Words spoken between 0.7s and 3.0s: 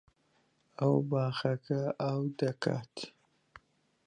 ئەو باخەکە ئاو دەکات.